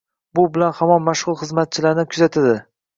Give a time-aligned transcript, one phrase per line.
[0.39, 2.61] Bu bilan hamon mashg’ul xizmatchilarni kuzatidi.